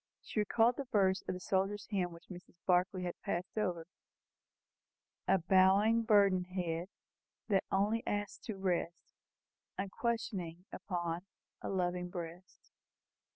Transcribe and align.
She 0.23 0.39
recalled 0.39 0.77
the 0.77 0.85
verse 0.85 1.21
of 1.27 1.35
the 1.35 1.39
soldier's 1.39 1.85
hymn 1.91 2.11
which 2.11 2.29
Mrs. 2.29 2.55
Barclay 2.65 3.03
had 3.03 3.21
passed 3.21 3.55
over 3.55 3.85
"A 5.27 5.37
bowing, 5.37 6.01
burdened 6.01 6.47
head, 6.47 6.87
That 7.49 7.65
only 7.71 8.01
asks 8.07 8.39
to 8.47 8.57
rest, 8.57 9.13
Unquestioning, 9.77 10.65
upon 10.73 11.27
A 11.61 11.69
loving 11.69 12.09
breast." 12.09 12.71